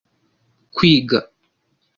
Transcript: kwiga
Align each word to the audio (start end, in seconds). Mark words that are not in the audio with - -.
kwiga 0.75 1.19